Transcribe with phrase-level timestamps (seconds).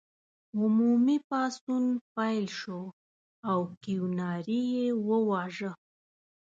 [0.59, 2.81] عمومي پاڅون پیل شو
[3.49, 5.71] او کیوناري یې وواژه.